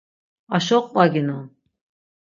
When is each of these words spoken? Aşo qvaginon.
Aşo 0.55 0.77
qvaginon. 0.91 1.45